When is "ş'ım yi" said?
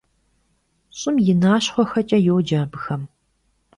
0.97-1.33